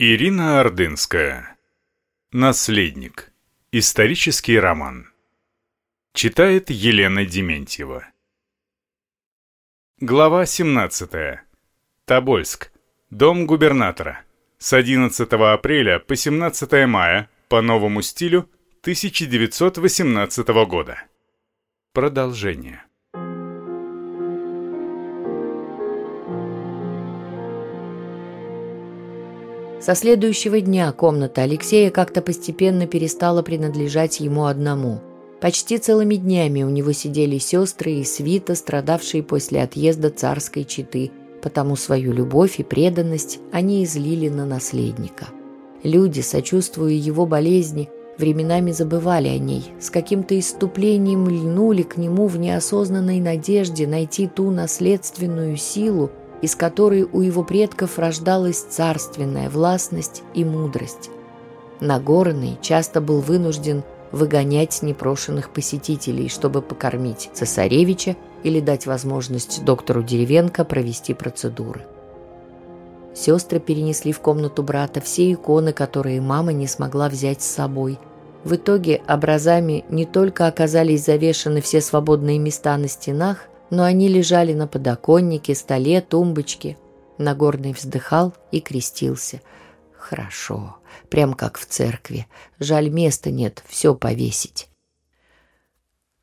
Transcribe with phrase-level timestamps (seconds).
[0.00, 1.56] Ирина Ордынская.
[2.32, 3.32] Наследник.
[3.70, 5.12] Исторический роман.
[6.14, 8.04] Читает Елена Дементьева.
[10.00, 11.38] Глава 17.
[12.06, 12.72] Тобольск.
[13.10, 14.24] Дом губернатора.
[14.58, 18.50] С 11 апреля по 17 мая по новому стилю
[18.80, 21.04] 1918 года.
[21.92, 22.83] Продолжение.
[29.84, 35.00] Со следующего дня комната Алексея как-то постепенно перестала принадлежать ему одному.
[35.42, 41.10] Почти целыми днями у него сидели сестры и свита, страдавшие после отъезда царской четы,
[41.42, 45.26] потому свою любовь и преданность они излили на наследника.
[45.82, 52.38] Люди, сочувствуя его болезни, временами забывали о ней, с каким-то иступлением льнули к нему в
[52.38, 56.10] неосознанной надежде найти ту наследственную силу,
[56.44, 61.08] из которой у его предков рождалась царственная властность и мудрость.
[61.80, 63.82] Нагорный часто был вынужден
[64.12, 71.86] выгонять непрошенных посетителей, чтобы покормить цесаревича или дать возможность доктору Деревенко провести процедуры.
[73.14, 77.98] Сестры перенесли в комнату брата все иконы, которые мама не смогла взять с собой.
[78.44, 84.52] В итоге образами не только оказались завешаны все свободные места на стенах, но они лежали
[84.52, 86.76] на подоконнике, столе, тумбочке.
[87.18, 89.40] Нагорный вздыхал и крестился.
[89.96, 90.76] Хорошо,
[91.08, 92.26] прям как в церкви.
[92.58, 94.68] Жаль, места нет, все повесить.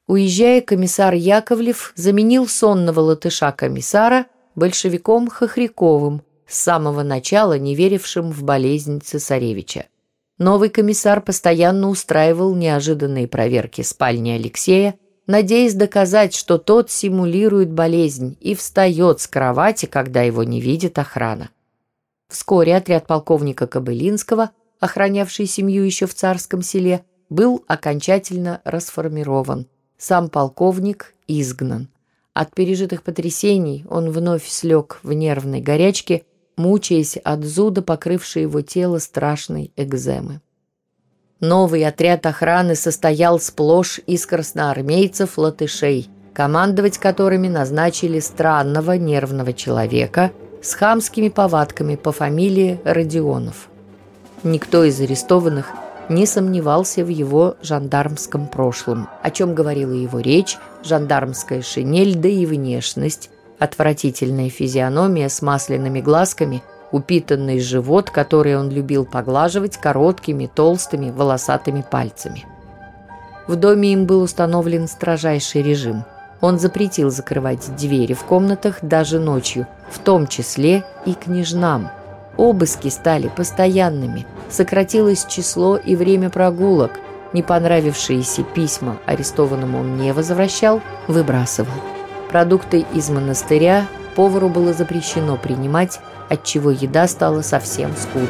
[0.07, 8.43] Уезжая, комиссар Яковлев заменил сонного латыша комиссара большевиком Хохряковым, с самого начала не верившим в
[8.43, 9.85] болезнь цесаревича.
[10.37, 14.95] Новый комиссар постоянно устраивал неожиданные проверки спальни Алексея,
[15.31, 21.49] надеясь доказать, что тот симулирует болезнь и встает с кровати, когда его не видит охрана.
[22.27, 29.67] Вскоре отряд полковника Кобылинского, охранявший семью еще в царском селе, был окончательно расформирован.
[29.97, 31.87] Сам полковник изгнан.
[32.33, 36.23] От пережитых потрясений он вновь слег в нервной горячке,
[36.57, 40.41] мучаясь от зуда, покрывшей его тело страшной экземы.
[41.41, 50.31] Новый отряд охраны состоял сплошь из красноармейцев-латышей, командовать которыми назначили странного нервного человека
[50.61, 53.69] с хамскими повадками по фамилии Родионов.
[54.43, 55.71] Никто из арестованных
[56.09, 62.45] не сомневался в его жандармском прошлом, о чем говорила его речь, жандармская шинель, да и
[62.45, 71.83] внешность, отвратительная физиономия с масляными глазками упитанный живот, который он любил поглаживать короткими, толстыми, волосатыми
[71.89, 72.45] пальцами.
[73.47, 76.03] В доме им был установлен строжайший режим.
[76.41, 81.89] Он запретил закрывать двери в комнатах даже ночью, в том числе и княжнам.
[82.37, 86.91] Обыски стали постоянными, сократилось число и время прогулок.
[87.33, 91.73] Не понравившиеся письма арестованному он не возвращал, выбрасывал.
[92.29, 93.85] Продукты из монастыря
[94.15, 95.99] повару было запрещено принимать,
[96.31, 98.29] отчего еда стала совсем скудной.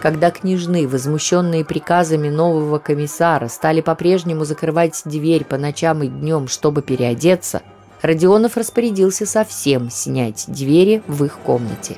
[0.00, 6.80] Когда княжны, возмущенные приказами нового комиссара, стали по-прежнему закрывать дверь по ночам и днем, чтобы
[6.80, 7.62] переодеться,
[8.00, 11.96] Родионов распорядился совсем снять двери в их комнате.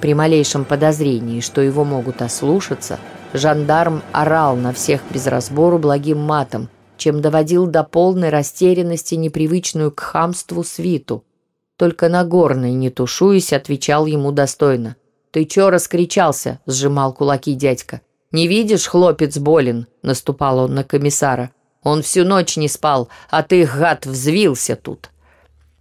[0.00, 2.98] При малейшем подозрении, что его могут ослушаться,
[3.32, 10.00] жандарм орал на всех без разбору благим матом, чем доводил до полной растерянности непривычную к
[10.00, 11.24] хамству свиту–
[11.76, 14.96] только Нагорный, не тушуясь, отвечал ему достойно.
[15.30, 18.00] «Ты чё раскричался?»– сжимал кулаки дядька.
[18.30, 21.50] «Не видишь, хлопец болен?»– наступал он на комиссара.
[21.82, 25.10] «Он всю ночь не спал, а ты, гад, взвился тут».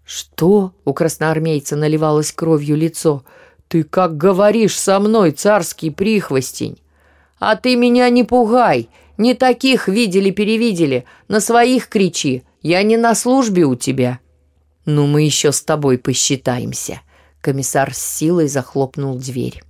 [0.03, 3.23] «Что?»– у красноармейца наливалось кровью лицо.
[3.67, 6.79] «Ты как говоришь со мной, царский прихвостень!»
[7.39, 8.89] «А ты меня не пугай!
[9.17, 11.05] Не таких видели-перевидели!
[11.27, 12.43] На своих кричи!
[12.61, 14.19] Я не на службе у тебя!»
[14.85, 17.01] «Ну, мы еще с тобой посчитаемся».
[17.41, 19.61] Комиссар с силой захлопнул дверь.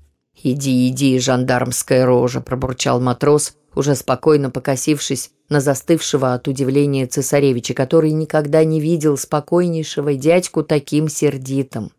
[0.41, 8.12] «Иди, иди, жандармская рожа»,– пробурчал матрос, уже спокойно покосившись на застывшего от удивления цесаревича, который
[8.12, 11.92] никогда не видел спокойнейшего дядьку таким сердитым.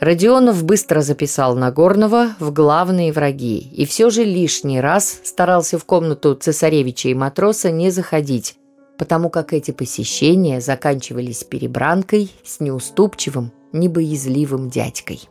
[0.00, 6.34] Родионов быстро записал Нагорного в главные враги и все же лишний раз старался в комнату
[6.36, 8.56] цесаревича и матроса не заходить,
[8.96, 15.22] потому как эти посещения заканчивались перебранкой с неуступчивым, небоязливым дядькой.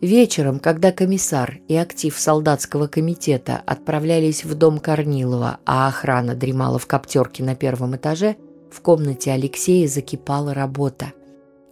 [0.00, 6.86] Вечером, когда комиссар и актив солдатского комитета отправлялись в дом Корнилова, а охрана дремала в
[6.86, 8.36] коптерке на первом этаже,
[8.70, 11.12] В комнате Алексея закипала работа.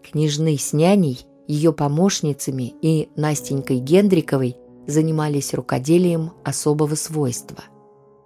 [0.03, 4.57] Княжны с няней, ее помощницами и Настенькой Гендриковой
[4.87, 7.65] занимались рукоделием особого свойства.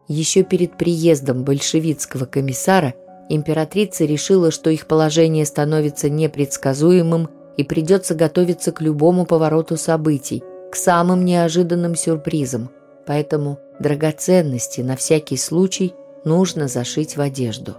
[0.09, 2.95] Еще перед приездом большевистского комиссара
[3.29, 10.77] императрица решила, что их положение становится непредсказуемым и придется готовиться к любому повороту событий, к
[10.77, 12.71] самым неожиданным сюрпризам,
[13.07, 17.77] поэтому драгоценности на всякий случай нужно зашить в одежду.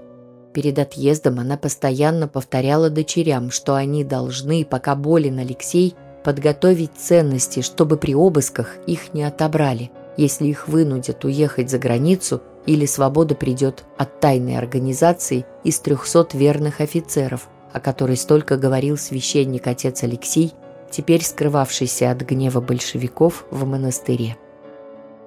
[0.53, 7.97] Перед отъездом она постоянно повторяла дочерям, что они должны, пока болен Алексей, подготовить ценности, чтобы
[7.97, 14.19] при обысках их не отобрали, если их вынудят уехать за границу или свобода придет от
[14.19, 20.53] тайной организации из 300 верных офицеров, о которой столько говорил священник отец Алексей,
[20.91, 24.38] теперь скрывавшийся от гнева большевиков в монастыре.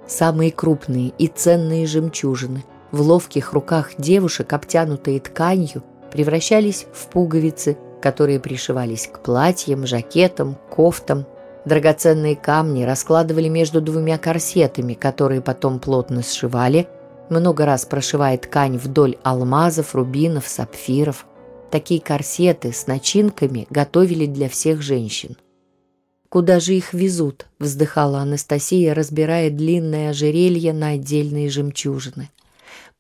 [0.07, 2.63] Самые крупные и ценные жемчужины
[2.93, 11.27] в ловких руках девушек, обтянутые тканью, превращались в пуговицы, которые пришивались к платьям, жакетам, кофтам.
[11.65, 16.89] Драгоценные камни раскладывали между двумя корсетами, которые потом плотно сшивали,
[17.29, 21.27] много раз прошивая ткань вдоль алмазов, рубинов, сапфиров.
[21.71, 25.37] Такие корсеты с начинками готовили для всех женщин.
[26.29, 32.31] «Куда же их везут?»– вздыхала Анастасия, разбирая длинное ожерелье на отдельные жемчужины.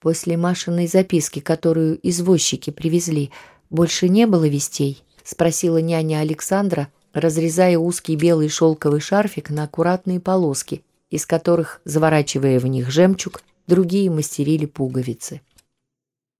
[0.01, 3.31] После Машиной записки, которую извозчики привезли,
[3.71, 5.03] больше не было вестей?
[5.25, 12.67] Спросила няня Александра, разрезая узкий белый шелковый шарфик на аккуратные полоски, из которых, заворачивая в
[12.67, 15.41] них жемчуг, другие мастерили пуговицы.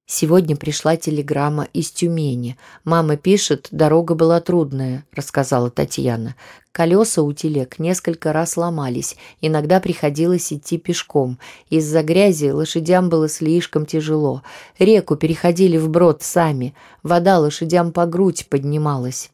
[0.09, 2.57] Сегодня пришла телеграмма из Тюмени.
[2.85, 6.37] Мама пишет, дорога была трудная, рассказала Татьяна.
[6.71, 11.39] Колеса у телег несколько раз ломались, иногда приходилось идти пешком.
[11.71, 14.43] Из-за грязи лошадям было слишком тяжело.
[14.79, 19.33] Реку переходили вброд сами, вода лошадям по грудь поднималась.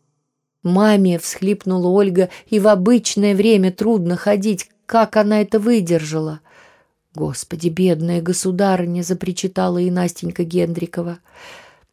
[0.63, 4.71] «Маме!»— всхлипнула Ольга, «и в обычное время трудно ходить.
[4.87, 6.41] Как она это выдержала?»
[7.15, 11.19] «Господи, бедная государыня!»— запричитала и Настенька Гендрикова.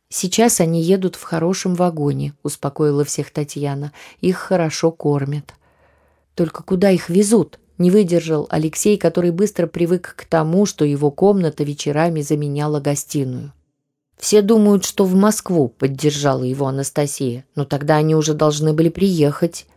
[0.07, 3.91] «Сейчас они едут в хорошем вагоне»,— успокоила всех Татьяна.
[4.21, 5.53] «Их хорошо кормят».
[6.35, 11.65] «Только куда их везут?»— не выдержал Алексей, который быстро привык к тому, что его комната
[11.65, 13.51] вечерами заменяла гостиную.
[14.17, 17.45] «Все думают, что в Москву»,— поддержала его Анастасия.
[17.55, 19.67] «Но тогда они уже должны были приехать».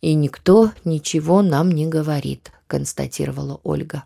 [0.00, 4.04] «И никто ничего нам не говорит»,— констатировала Ольга.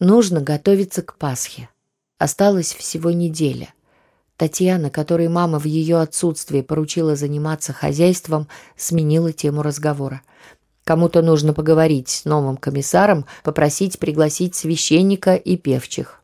[0.00, 1.68] Нужно готовиться к Пасхе.
[2.16, 3.74] Осталась всего неделя.
[4.38, 8.48] Татьяна, которой мама в ее отсутствие поручила заниматься хозяйством,
[8.78, 10.22] сменила тему разговора.
[10.84, 16.22] Кому-то нужно поговорить с новым комиссаром, попросить пригласить священника и певчих.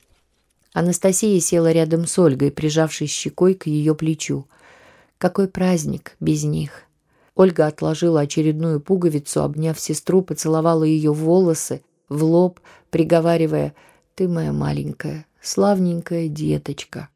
[0.73, 4.47] Анастасия села рядом с Ольгой, прижавшись щекой к ее плечу.
[5.19, 6.85] Какой праздник без них!
[7.35, 12.61] Ольга отложила очередную пуговицу, обняв сестру, поцеловала ее в волосы, в лоб,
[12.97, 13.75] приговаривая
[14.15, 17.11] «Ты моя маленькая, славненькая деточка».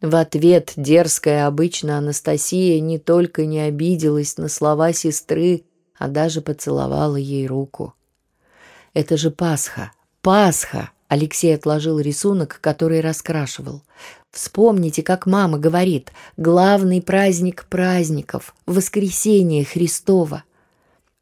[0.00, 5.64] В ответ дерзкая обычно Анастасия не только не обиделась на слова сестры,
[5.98, 7.94] а даже поцеловала ей руку.
[8.92, 9.90] «Это же Пасха!
[10.22, 13.82] Пасха!» Алексей отложил рисунок, который раскрашивал.
[14.30, 20.44] «Вспомните, как мама говорит, главный праздник праздников— воскресение Христова».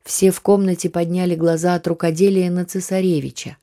[0.04, 3.56] Все в комнате подняли глаза от рукоделия на цесаревича.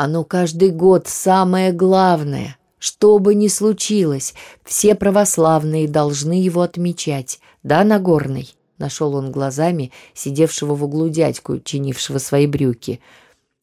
[0.00, 2.56] Оно каждый год самое главное.
[2.78, 7.40] Что бы ни случилось, все православные должны его отмечать.
[7.64, 13.00] Да, Нагорный?» Нашел он глазами сидевшего в углу дядьку, чинившего свои брюки.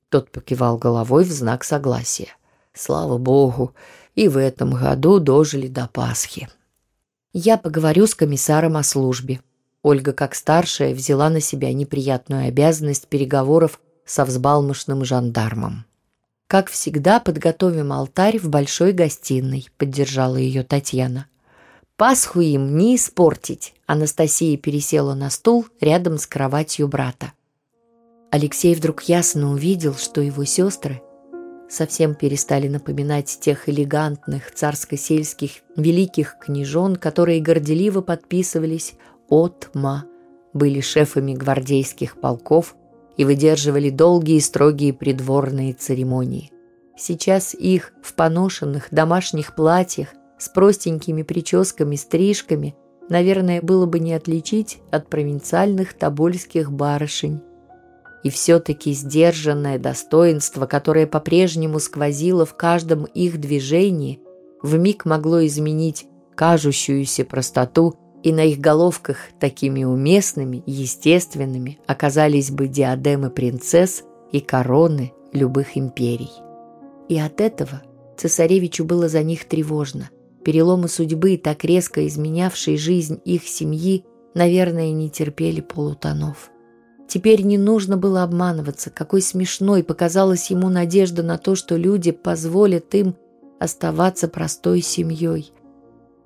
[0.10, 2.36] Тот покивал головой в знак согласия.
[2.74, 3.74] «Слава Богу,
[4.14, 6.50] и в этом году дожили до Пасхи».
[7.32, 9.40] «Я поговорю с комиссаром о службе»,
[9.84, 15.86] Ольга, как старшая, взяла на себя неприятную обязанность переговоров со взбалмошным жандармом.
[16.48, 21.28] «Как всегда, подготовим алтарь в большой гостиной»,— поддержала ее Татьяна.
[21.98, 27.34] «Пасху им не испортить»,— Анастасия пересела на стул рядом с кроватью брата.
[28.32, 31.02] Алексей вдруг ясно увидел, что его сестры
[31.70, 38.94] совсем перестали напоминать тех элегантных царско-сельских великих княжон, которые горделиво подписывались
[39.30, 40.06] Отма
[40.54, 42.76] были шефами гвардейских полков
[43.18, 46.52] и выдерживали долгие и строгие придворные церемонии.
[46.98, 52.76] Сейчас их в поношенных домашних платьях с простенькими прическами, стрижками,
[53.10, 57.42] наверное, было бы не отличить от провинциальных тобольских барышень.
[58.24, 64.20] И все-таки сдержанное достоинство, которое по-прежнему сквозило в каждом их движении,
[64.64, 67.96] вмиг могло изменить кажущуюся простоту,
[68.26, 76.32] и на их головках такими уместными, естественными оказались бы диадемы принцесс и короны любых империй.
[77.08, 77.84] И от этого
[78.18, 80.10] цесаревичу было за них тревожно.
[80.44, 86.50] Переломы судьбы, так резко изменявшие жизнь их семьи, наверное, не терпели полутонов.
[87.08, 92.96] Теперь не нужно было обманываться, какой смешной показалась ему надежда на то, что люди позволят
[92.96, 93.16] им
[93.60, 95.54] оставаться простой семьей.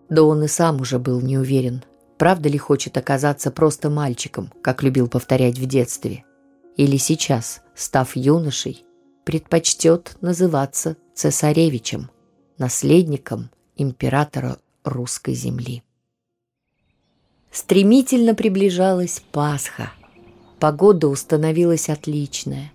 [0.09, 1.83] Да он и сам уже был не уверен,
[2.19, 6.25] правда ли хочет оказаться просто мальчиком, как любил повторять в детстве.
[6.75, 8.83] Или сейчас, став юношей,
[9.23, 12.11] предпочтет называться цесаревичем,
[12.57, 15.81] наследником императора русской земли.
[17.51, 19.93] Стремительно приближалась Пасха.
[20.59, 22.71] Погода установилась отличная.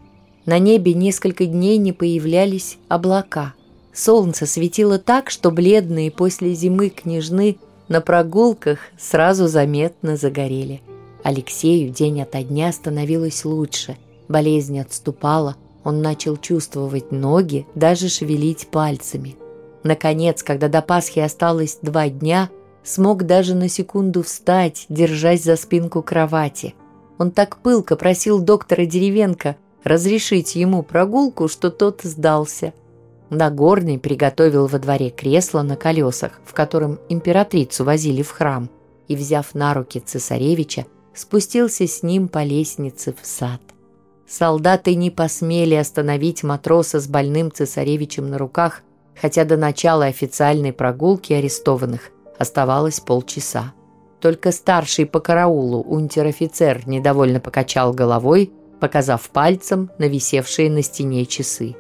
[0.47, 3.55] На небе несколько дней не появлялись облака.
[3.93, 10.83] Солнце светило так, что бледные после зимы княжны на прогулках сразу заметно загорели.
[11.23, 13.97] Алексею день ото дня становилось лучше.
[14.29, 19.37] Болезнь отступала, он начал чувствовать ноги, даже шевелить пальцами.
[19.83, 22.51] Наконец, когда до Пасхи осталось два дня–
[22.85, 26.75] смог даже на секунду встать, держась за спинку кровати.
[27.19, 32.73] Он так пылко просил доктора Деревенко разрешить ему прогулку, что тот сдался.
[33.35, 38.71] Нагорный приготовил во дворе кресло на колесах, в котором императрицу возили в храм,
[39.09, 43.61] и, взяв на руки цесаревича, спустился с ним по лестнице в сад.
[44.27, 48.83] Солдаты не посмели остановить матроса с больным цесаревичем на руках,
[49.21, 53.73] хотя до начала официальной прогулки арестованных Оставалось полчаса.
[54.21, 61.77] Только старший по караулу унтер-офицер недовольно покачал головой, показав пальцем на висевшие на стене часы.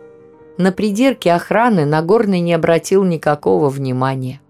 [0.57, 4.41] На придирке охраны Нагорный не обратил никакого внимания.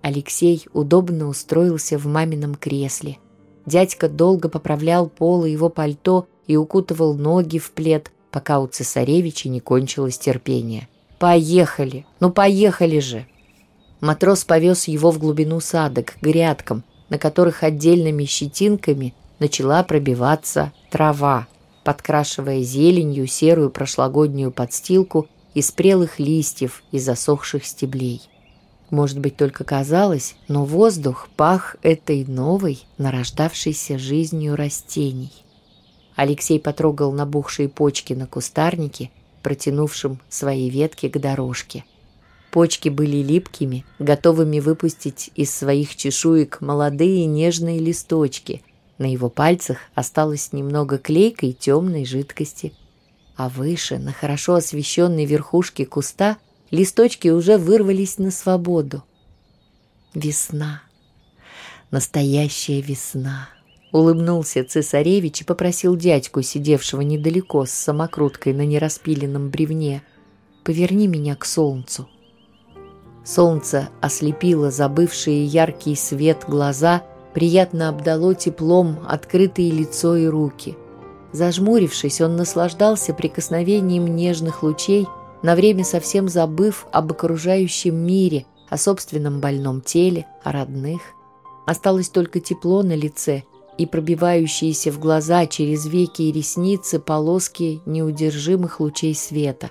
[0.00, 3.18] Алексей удобно устроился в мамином кресле.
[3.66, 9.58] Дядька долго поправлял полы его пальто и укутывал ноги в плед, пока у цесаревича не
[9.60, 10.88] кончилось терпение.
[11.18, 12.06] «Поехали!
[12.20, 13.26] Ну поехали же!»
[14.00, 21.48] Матрос повез его в глубину сада, к грядкам, на которых отдельными щетинками начала пробиваться трава,
[21.88, 28.20] подкрашивая зеленью серую прошлогоднюю подстилку из прелых листьев и засохших стеблей.
[28.90, 35.32] Может быть, только казалось, но воздух пах этой новой, нарождавшейся жизнью растений.
[36.14, 39.10] Алексей потрогал набухшие почки на кустарнике,
[39.42, 41.86] протянувшем свои ветки к дорожке–
[42.50, 48.62] Почки были липкими, готовыми выпустить из своих чешуек молодые нежные листочки.
[48.98, 52.74] На его пальцах осталось немного клейкой темной жидкости.
[53.36, 56.38] А выше, на хорошо освещенной верхушке куста,
[56.72, 59.04] листочки уже вырвались на свободу.
[60.14, 60.82] Весна.
[61.92, 63.48] Настоящая весна.
[63.92, 70.02] Улыбнулся цесаревич и попросил дядьку, сидевшего недалеко с самокруткой на нераспиленном бревне,
[70.64, 72.08] «Поверни меня к солнцу».
[73.24, 77.02] Солнце ослепило забывшие яркий свет глаза,
[77.34, 80.76] приятно обдало теплом открытые лицо и руки.
[81.32, 85.06] Зажмурившись, он наслаждался прикосновением нежных лучей,
[85.42, 91.00] на время совсем забыв об окружающем мире, о собственном больном теле, о родных.
[91.66, 93.44] Осталось только тепло на лице
[93.76, 99.70] и пробивающиеся в глаза через веки и ресницы полоски неудержимых лучей света.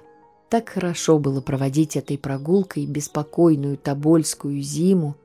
[0.49, 5.15] Так хорошо было проводить этой прогулкой беспокойную тобольскую зиму,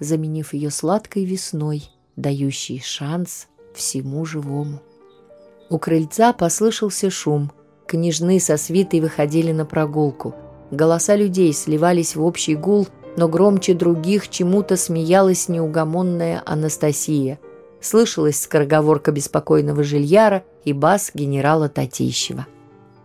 [0.00, 4.80] заменив ее сладкой весной, дающей шанс всему живому.
[5.70, 7.50] У крыльца послышался шум.
[7.86, 10.34] Княжны со свитой выходили на прогулку.
[10.70, 17.38] Голоса людей сливались в общий гул, но громче других чему-то смеялась неугомонная Анастасия.
[17.80, 22.46] Слышалась скороговорка беспокойного жильяра и бас генерала Татищева.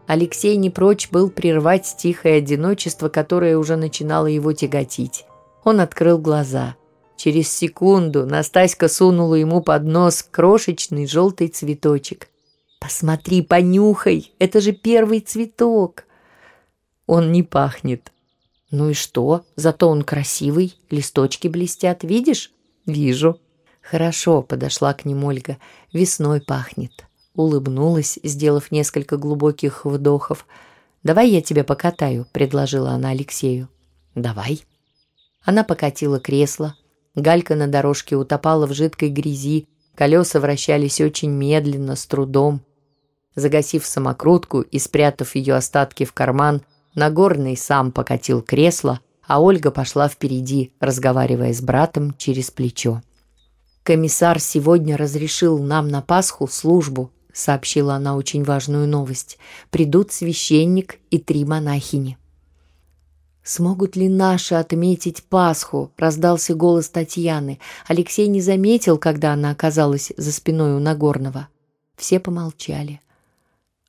[0.07, 5.25] Алексей не прочь был прервать тихое одиночество, которое уже начинало его тяготить.
[5.63, 6.75] Он открыл глаза.
[7.19, 12.29] Через секунду Настаська сунула ему под нос крошечный желтый цветочек.
[12.79, 16.05] «Посмотри, понюхай, это же первый цветок!»
[17.07, 18.13] «Он не пахнет».
[18.71, 19.43] «Ну и что?
[19.57, 22.53] Зато он красивый, листочки блестят, видишь?»
[22.85, 23.37] «Вижу».
[23.81, 25.57] «Хорошо»,— подошла к ним Ольга,—
[25.91, 30.47] «весной пахнет» улыбнулась, сделав несколько глубоких вдохов.
[31.03, 33.67] «Давай я тебя покатаю»,— предложила она Алексею.
[34.15, 34.63] «Давай».
[35.43, 36.75] Она покатила кресло.
[37.15, 42.61] Галька на дорожке утопала в жидкой грязи, колеса вращались очень медленно, с трудом.
[43.35, 46.61] Загасив самокрутку и спрятав ее остатки в карман,
[46.95, 53.01] Нагорный сам покатил кресло, а Ольга пошла впереди, разговаривая с братом через плечо.
[53.83, 59.37] «Комиссар сегодня разрешил нам на Пасху службу»,— сообщила она очень важную новость.
[59.69, 62.17] «Придут священник и три монахини».
[63.49, 67.57] «Смогут ли наши отметить Пасху?»— раздался голос Татьяны.
[67.87, 71.47] Алексей не заметил, когда она оказалась за спиной у Нагорного.
[71.95, 73.01] Все помолчали.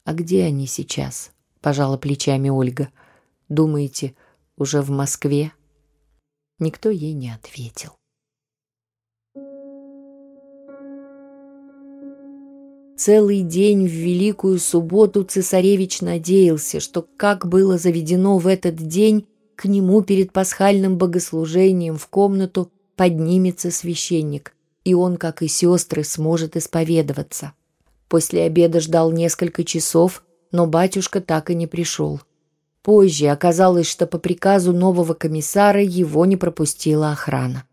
[0.04, 2.88] «А где они сейчас?»— пожала плечами Ольга.
[3.50, 4.14] «Думаете,
[4.56, 5.52] уже в Москве?»
[6.58, 7.90] Никто ей не ответил.
[12.96, 19.26] Целый день в Великую Субботу цесаревич надеялся, что, как было заведено в этот день,
[19.60, 26.56] к нему перед пасхальным богослужением в комнату поднимется священник, и он, как и сестры, сможет
[26.56, 27.52] исповедоваться.
[28.08, 32.22] После обеда ждал несколько часов, но батюшка так и не пришел.
[32.80, 37.64] Позже оказалось, что по приказу нового комиссара его не пропустила охрана.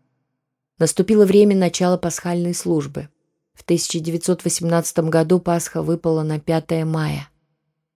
[0.78, 3.08] Наступило время начала пасхальной службы.
[3.54, 7.30] В 1918 году Пасха выпала на 5 мая.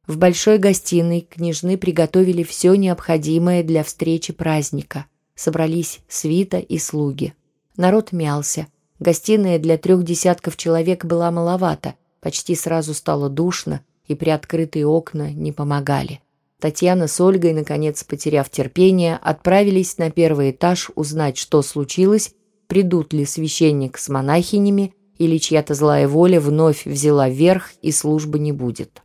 [0.06, 5.06] В большой гостиной княжны приготовили все необходимое для встречи праздника.
[5.36, 7.34] Собрались свита и слуги.
[7.76, 8.66] Народ мялся.
[8.98, 11.94] Гостиная для трех десятков человек была маловата.
[12.20, 16.20] Почти сразу стало душно, и приоткрытые окна не помогали.
[16.58, 22.34] Татьяна с Ольгой, наконец потеряв терпение, отправились на первый этаж узнать, что случилось,
[22.66, 28.50] придут ли священник с монахинями, или чья-то злая воля вновь взяла верх и службы не
[28.50, 29.02] будет.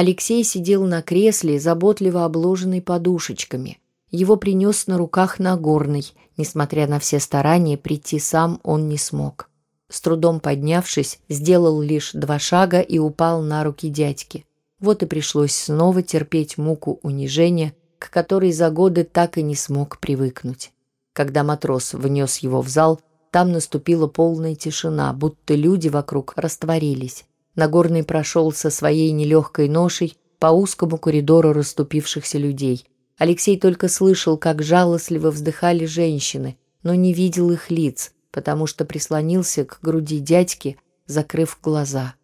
[0.00, 3.78] Алексей сидел на кресле, заботливо обложенный подушечками.
[4.12, 6.14] Его принес на руках Нагорный.
[6.36, 9.50] Несмотря на все старания, прийти сам он не смог.
[9.88, 14.46] С трудом поднявшись, сделал лишь два шага и упал на руки дядьки.
[14.78, 19.98] Вот и пришлось снова терпеть муку унижения, к которой за годы так и не смог
[19.98, 20.70] привыкнуть.
[21.12, 23.00] Когда матрос внес его в зал,
[23.32, 27.24] там наступила полная тишина, будто люди вокруг растворились.
[27.58, 32.86] Нагорный прошел со своей нелегкой ношей по узкому коридору расступившихся людей.
[33.18, 39.64] Алексей только слышал, как жалостливо вздыхали женщины, но не видел их лиц, потому что прислонился
[39.64, 40.76] к груди дядьки,
[41.08, 42.14] закрыв глаза.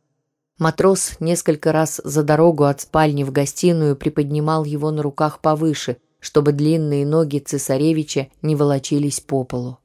[0.59, 6.53] Матрос несколько раз за дорогу от спальни в гостиную приподнимал его на руках повыше, чтобы
[6.53, 9.79] длинные ноги цесаревича не волочились по полу.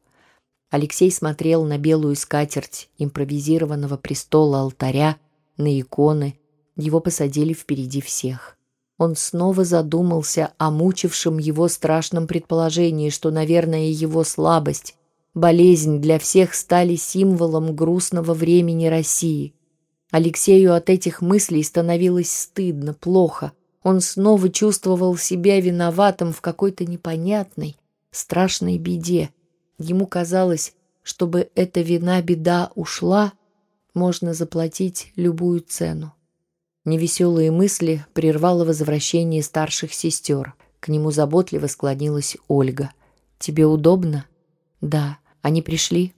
[0.69, 5.17] Алексей смотрел на белую скатерть импровизированного престола алтаря,
[5.59, 6.39] на иконы.
[6.75, 8.57] Его посадили впереди всех.
[8.97, 14.95] Он снова задумался о мучившем его страшном предположении, что, наверное, его слабость,
[15.33, 19.53] болезнь для всех стали символом грустного времени России–
[20.11, 23.51] Алексею от этих мыслей становилось стыдно, плохо.
[23.83, 27.77] Он снова чувствовал себя виноватым в какой-то непонятной,
[28.11, 29.29] страшной беде.
[29.77, 33.33] Ему казалось, чтобы эта вина-беда ушла,
[33.93, 36.13] можно заплатить любую цену.
[36.85, 40.55] Невеселые мысли прервало возвращение старших сестер.
[40.79, 42.91] К нему заботливо склонилась Ольга.
[43.37, 44.25] «Тебе удобно?»
[44.81, 45.17] «Да.
[45.41, 46.13] Они пришли?»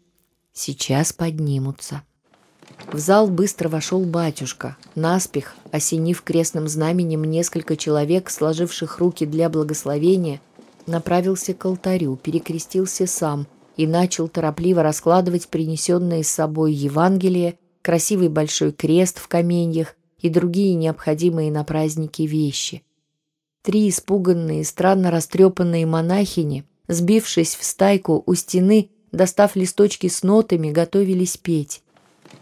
[0.54, 2.04] «Сейчас поднимутся».
[2.92, 10.42] В зал быстро вошел батюшка, наспех, осенив крестным знаменем несколько человек, сложивших руки для благословения,
[10.88, 18.72] направился к алтарю, перекрестился сам и начал торопливо раскладывать принесенные с собой Евангелие, красивый большой
[18.72, 22.84] крест в каменьях и другие необходимые на праздники вещи.
[23.64, 31.38] Три испуганные, странно растрепанные монахини, сбившись в стайку у стены, достав листочки с нотами, готовились
[31.38, 31.84] петь.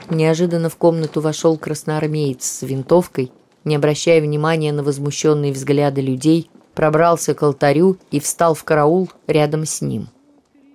[0.10, 3.32] Неожиданно в комнату вошел красноармеец с винтовкой,
[3.65, 9.65] не обращая внимания на возмущенные взгляды людей, пробрался к алтарю и встал в караул рядом
[9.65, 10.08] с ним.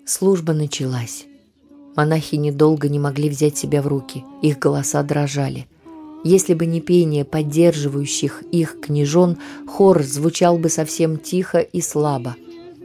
[0.04, 1.26] Служба началась.
[1.96, 5.66] Монахи недолго не могли взять себя в руки, их голоса дрожали.
[6.24, 9.36] Если бы не пение поддерживающих их княжон,
[9.68, 12.34] хор звучал бы совсем тихо и слабо.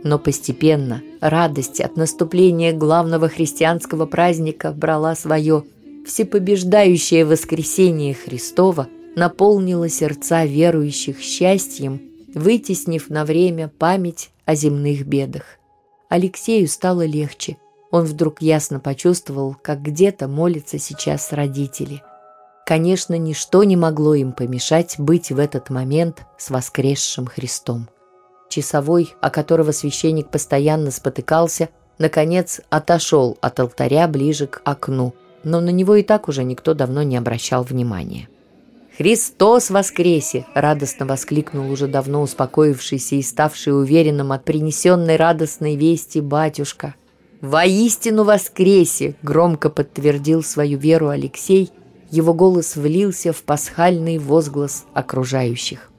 [0.04, 5.64] Но постепенно радость от наступления главного христианского праздника брала свое–
[6.10, 12.02] всепобеждающее воскресение Христова наполнило сердца верующих счастьем,
[12.34, 15.44] вытеснив на время память о земных бедах.
[16.10, 17.58] Алексею стало легче.
[17.92, 22.04] Он вдруг ясно почувствовал, как где-то молятся сейчас родители.
[22.66, 27.90] Конечно, ничто не могло им помешать быть в этот момент с воскресшим Христом.
[28.48, 35.70] Часовой, о которого священник постоянно спотыкался, наконец отошел от алтаря ближе к окну– но на
[35.70, 38.28] него и так уже никто давно не обращал внимания.
[38.98, 46.96] «Христос воскресе!»– радостно воскликнул уже давно успокоившийся и ставший уверенным от принесенной радостной вести батюшка.
[47.42, 51.70] «Воистину воскресе!»– громко подтвердил свою веру Алексей.
[52.12, 55.90] Его голос влился в пасхальный возглас окружающих.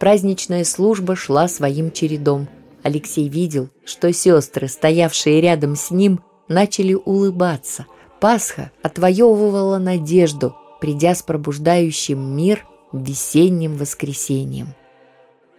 [0.00, 2.48] Праздничная служба шла своим чередом.
[2.82, 7.86] Алексей видел, что сестры, стоявшие рядом с ним, начали улыбаться.
[8.18, 14.74] Пасха отвоевывала надежду, придя с пробуждающим мир весенним воскресением.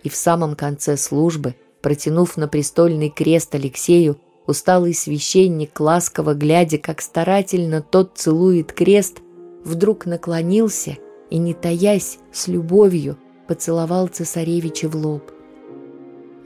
[0.04, 7.01] И в самом конце службы, протянув на престольный крест Алексею, усталый священник, ласково глядя, как
[7.01, 9.19] старательно тот целует крест,
[9.63, 10.97] вдруг наклонился
[11.30, 15.32] и, не таясь, с любовью поцеловал цесаревича в лоб.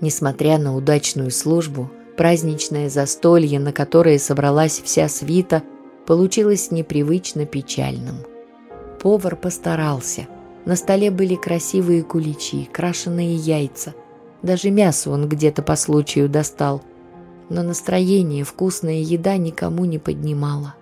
[0.01, 5.63] Несмотря на удачную службу, праздничное застолье, на которое собралась вся свита,
[6.05, 8.17] получилось непривычно печальным–
[9.05, 10.27] Повар постарался.
[10.65, 13.93] На столе были красивые куличи, крашеные яйца.
[14.41, 16.81] Даже мясо он где-то по случаю достал.
[17.49, 20.75] Но настроение вкусная еда никому не поднимала.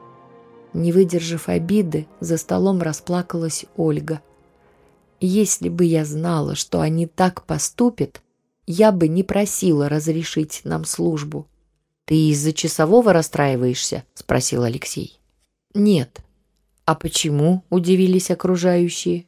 [0.73, 4.21] Не выдержав обиды, за столом расплакалась Ольга.
[5.19, 8.21] «Если бы я знала, что они так поступят,
[8.65, 11.47] я бы не просила разрешить нам службу».
[12.05, 15.19] «Ты из-за часового расстраиваешься?»– спросил Алексей.
[15.73, 16.23] «Нет,
[16.85, 19.25] «А почему?»– удивились окружающие.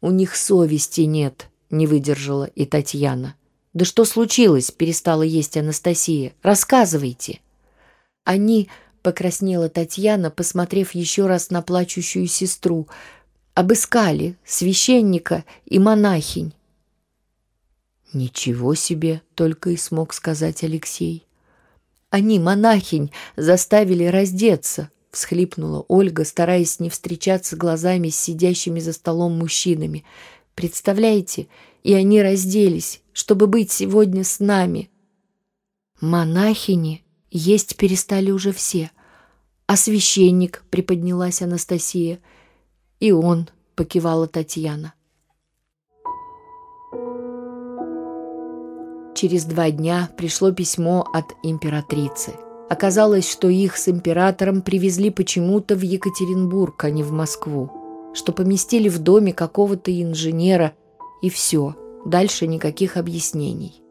[0.00, 3.34] «У них совести нет»,– не выдержала и Татьяна.
[3.72, 6.32] «Да что случилось?»– перестала есть Анастасия.
[6.42, 7.40] «Рассказывайте».
[8.24, 8.68] Они,
[9.02, 12.88] покраснела Татьяна, посмотрев еще раз на плачущую сестру,
[13.54, 16.52] обыскали священника и монахинь.
[18.12, 21.26] «Ничего себе!»— только и смог сказать Алексей.
[22.10, 30.04] «Они, монахинь, заставили раздеться,— всхлипнула Ольга, стараясь не встречаться глазами с сидящими за столом мужчинами.
[30.54, 31.48] «Представляете,
[31.82, 34.90] и они разделись, чтобы быть сегодня с нами».
[36.00, 38.90] «Монахини есть перестали уже все.
[39.66, 42.20] А священник?»— приподнялась Анастасия.
[42.98, 44.94] «И он»,— покивала Татьяна.
[49.14, 52.34] Через два дня пришло письмо от императрицы—
[52.70, 57.68] Оказалось, что их с императором привезли почему-то в Екатеринбург, а не в Москву.
[58.14, 60.74] Что поместили в доме какого-то инженера,
[61.20, 61.74] и все.
[62.04, 63.82] Дальше никаких объяснений.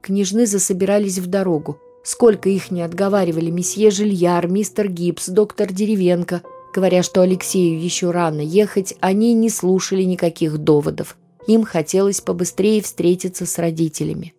[0.00, 1.78] Княжны засобирались в дорогу.
[2.02, 6.42] Сколько их не отговаривали месье Жильяр, мистер Гипс, доктор Деревенко,
[6.74, 11.16] говоря, что Алексею еще рано ехать, они не слушали никаких доводов.
[11.46, 14.34] Им хотелось побыстрее встретиться с родителями.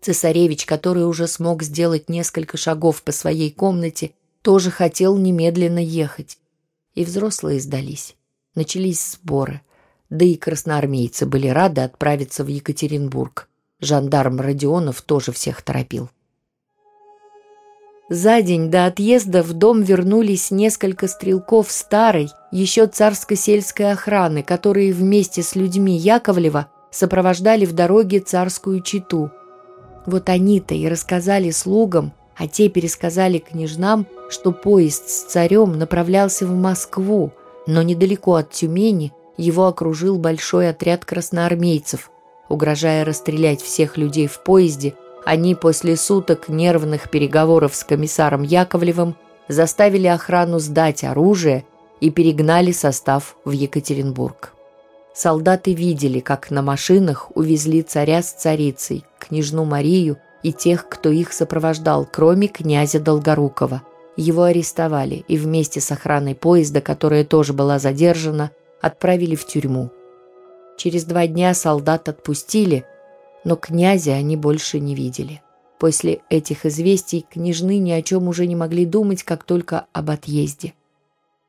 [0.00, 6.38] Цесаревич, который уже смог сделать несколько шагов по своей комнате, тоже хотел немедленно ехать.
[6.94, 8.16] И взрослые сдались.
[8.54, 9.60] Начались сборы.
[10.10, 13.48] Да и красноармейцы были рады отправиться в Екатеринбург.
[13.80, 16.10] Жандарм Родионов тоже всех торопил.
[18.08, 25.42] За день до отъезда в дом вернулись несколько стрелков старой, еще царско-сельской охраны, которые вместе
[25.42, 29.30] с людьми Яковлева сопровождали в дороге царскую читу–
[30.06, 36.54] вот они-то и рассказали слугам, а те пересказали княжнам, что поезд с царем направлялся в
[36.54, 37.32] Москву,
[37.66, 42.10] но недалеко от Тюмени его окружил большой отряд красноармейцев.
[42.48, 49.16] Угрожая расстрелять всех людей в поезде, они после суток нервных переговоров с комиссаром Яковлевым
[49.48, 51.64] заставили охрану сдать оружие
[52.00, 54.52] и перегнали состав в Екатеринбург.
[55.14, 61.32] Солдаты видели, как на машинах увезли царя с царицей, княжну Марию и тех, кто их
[61.32, 63.82] сопровождал, кроме князя Долгорукова.
[64.16, 68.50] Его арестовали и вместе с охраной поезда, которая тоже была задержана,
[68.80, 69.90] отправили в тюрьму.
[70.76, 72.84] Через два дня солдат отпустили,
[73.44, 75.42] но князя они больше не видели.
[75.78, 80.74] После этих известий княжны ни о чем уже не могли думать, как только об отъезде.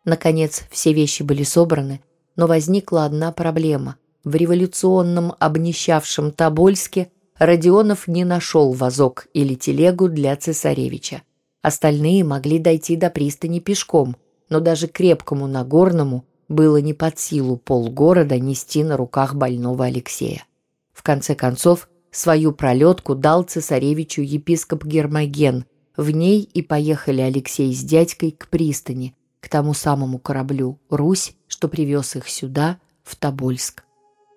[0.06, 2.02] Наконец, все вещи были собраны–
[2.36, 3.98] но возникла одна проблема.
[4.24, 11.24] В революционном обнищавшем Тобольске Родионов не нашел вазок или телегу для цесаревича.
[11.62, 14.16] Остальные могли дойти до пристани пешком,
[14.50, 20.46] но даже крепкому Нагорному было не под силу полгорода нести на руках больного Алексея.
[20.94, 25.66] В конце концов, свою пролетку дал цесаревичу епископ Гермоген.
[25.98, 31.68] В ней и поехали Алексей с дядькой к пристани, к тому самому кораблю «Русь», что
[31.68, 33.84] привез их сюда, в Тобольск.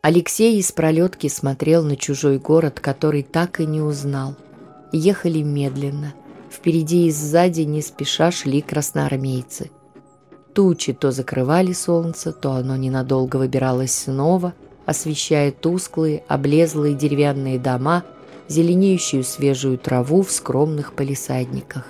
[0.03, 4.37] Алексей из пролетки смотрел на чужой город, который так и не узнал.
[4.93, 6.15] Ехали медленно.
[6.51, 9.71] Впереди и сзади не спеша шли красноармейцы.
[10.55, 14.55] Тучи то закрывали солнце, то оно ненадолго выбиралось снова,
[14.87, 18.05] освещая тусклые, облезлые деревянные дома,
[18.47, 21.89] зеленеющую свежую траву в скромных палисадниках.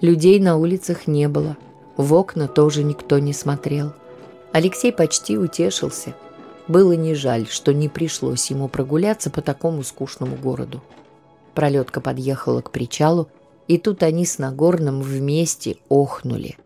[0.00, 1.56] Людей на улицах не было,
[1.96, 3.92] в окна тоже никто не смотрел.
[4.52, 6.14] Алексей почти утешился.
[6.66, 10.82] Было не жаль, что не пришлось ему прогуляться по такому скучному городу.
[11.54, 13.28] Пролетка подъехала к причалу,
[13.68, 16.56] и тут они с Нагорным вместе охнули–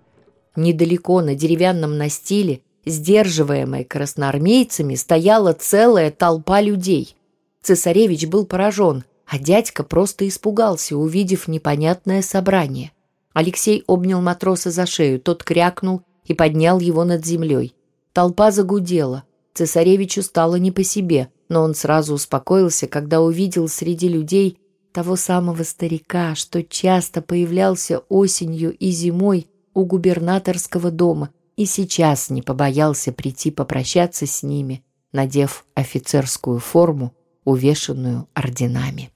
[0.56, 7.16] Недалеко на деревянном настиле, сдерживаемой красноармейцами, стояла целая толпа людей.
[7.62, 12.92] Цесаревич был поражен, а дядька просто испугался, увидев непонятное собрание.
[13.32, 17.74] Алексей обнял матроса за шею, тот крякнул и поднял его над землей.
[18.12, 19.24] Толпа загудела.
[19.54, 24.58] Цесаревичу стало не по себе, но он сразу успокоился, когда увидел среди людей
[24.92, 32.42] того самого старика, что часто появлялся осенью и зимой у губернаторского дома и сейчас не
[32.42, 37.12] побоялся прийти попрощаться с ними, надев офицерскую форму,
[37.44, 39.10] увешанную орденами.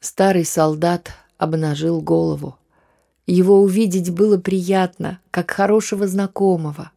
[0.00, 2.56] Старый солдат обнажил голову.
[3.26, 6.90] Его увидеть было приятно, как хорошего знакомого.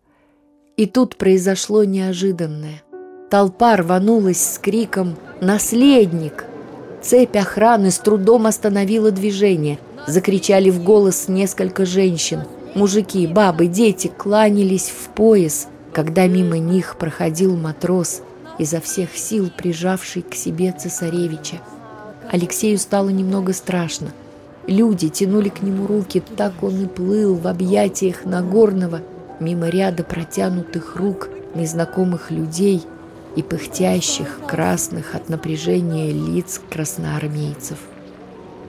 [0.76, 2.84] И тут произошло неожиданное.
[3.32, 6.46] Толпа рванулась с криком «Наследник!».
[7.02, 9.80] Цепь охраны с трудом остановила движение.
[10.06, 12.44] Закричали в голос несколько женщин–
[12.76, 18.22] Мужики, бабы, дети кланялись в пояс, когда мимо них проходил матрос,
[18.60, 21.58] изо всех сил прижавший к себе цесаревича.
[22.32, 24.12] Алексею стало немного страшно.
[24.68, 29.02] Люди тянули к нему руки, так он и плыл в объятиях Нагорного,
[29.40, 32.84] мимо ряда протянутых рук незнакомых людей
[33.36, 37.78] и пыхтящих, красных от напряжения лиц красноармейцев.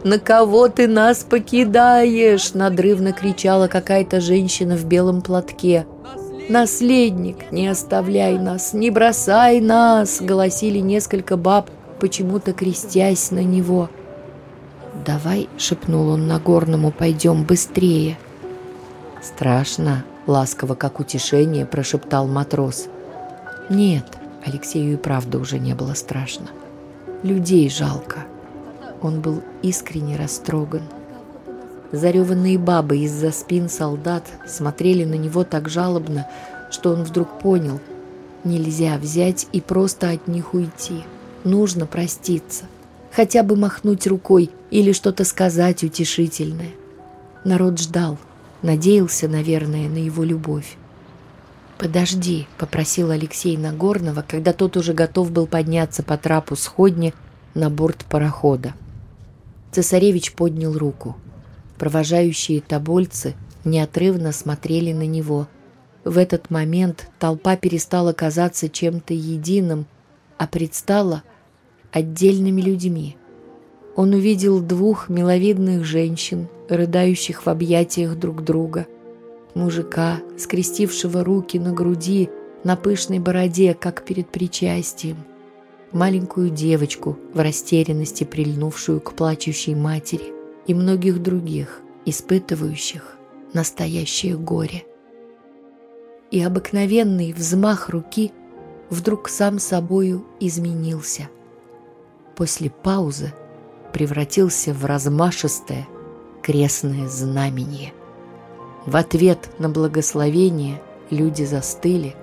[0.04, 5.87] «На кого ты нас покидаешь?»– надрывно кричала какая-то женщина в белом платке.
[6.48, 13.90] «Наследник, не оставляй нас, не бросай нас!»– голосили несколько баб, почему-то крестясь на него.
[15.04, 18.18] «Давай»,– шепнул он Нагорному,– «пойдем быстрее».
[19.20, 22.87] «Страшно»,– ласково, как утешение, прошептал матрос.
[23.68, 24.06] «Нет»,–
[24.46, 26.46] Алексею и правда уже не было страшно.
[27.24, 28.26] «Людей жалко».
[29.02, 30.82] Он был искренне растроган.
[31.92, 36.28] Зареванные бабы из-за спин солдат смотрели на него так жалобно,
[36.70, 37.80] что он вдруг понял,
[38.44, 41.04] нельзя взять и просто от них уйти.
[41.44, 42.64] Нужно проститься,
[43.11, 46.72] хотя бы махнуть рукой или что-то сказать утешительное.
[47.44, 48.18] Народ ждал,
[48.62, 50.76] надеялся, наверное, на его любовь.
[51.78, 57.14] «Подожди»,— попросил Алексей Нагорного, когда тот уже готов был подняться по трапу сходни
[57.54, 58.74] на борт парохода.
[59.72, 61.16] Цесаревич поднял руку.
[61.78, 65.46] Провожающие тобольцы неотрывно смотрели на него.
[66.04, 69.87] В этот момент толпа перестала казаться чем-то единым,
[70.38, 71.22] а предстала
[71.92, 73.16] отдельными людьми.
[73.96, 78.87] Он увидел двух миловидных женщин, рыдающих в объятиях друг друга,
[79.54, 82.31] мужика, скрестившего руки на груди,
[82.64, 85.16] на пышной бороде, как перед причастием,
[85.92, 90.33] маленькую девочку в растерянности, прильнувшую к плачущей матери,
[90.66, 93.16] и многих других, испытывающих
[93.55, 94.85] настоящее горе.
[96.31, 98.33] И обыкновенный взмах руки
[98.90, 101.31] вдруг сам собою изменился.
[102.37, 103.33] После паузы
[103.94, 105.88] превратился в размашистое
[106.42, 107.94] крестное знамение.
[108.85, 112.14] В ответ на благословение люди застыли,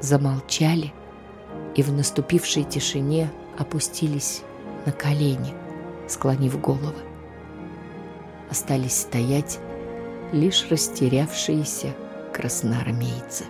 [0.00, 0.92] замолчали–
[1.74, 4.42] и в наступившей тишине опустились
[4.86, 5.54] на колени,
[6.08, 7.02] склонив головы.
[8.50, 9.58] Остались стоять
[10.32, 11.94] лишь растерявшиеся
[12.32, 13.44] красноармейцы.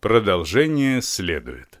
[0.00, 1.73] Продолжение следует.